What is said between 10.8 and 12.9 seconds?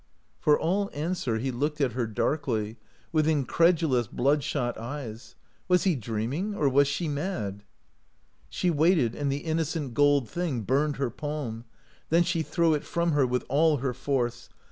her palm; then she threw it